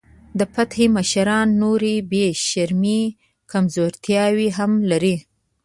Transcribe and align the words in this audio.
د 0.39 0.39
فتح 0.53 0.77
مشران 0.97 1.47
نورې 1.61 1.95
بې 2.11 2.25
شمېره 2.49 3.13
کمزورتیاوې 3.51 4.47
هم 4.57 4.71
لري. 4.91 5.15